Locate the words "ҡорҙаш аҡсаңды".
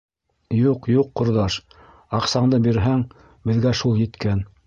1.21-2.61